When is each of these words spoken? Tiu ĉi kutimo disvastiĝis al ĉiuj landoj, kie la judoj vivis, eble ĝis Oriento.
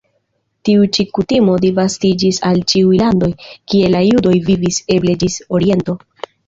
Tiu 0.69 0.87
ĉi 0.97 1.05
kutimo 1.17 1.57
disvastiĝis 1.67 2.41
al 2.51 2.65
ĉiuj 2.73 2.99
landoj, 3.05 3.31
kie 3.53 3.93
la 3.97 4.05
judoj 4.09 4.35
vivis, 4.51 4.85
eble 4.99 5.19
ĝis 5.25 5.43
Oriento. 5.59 6.03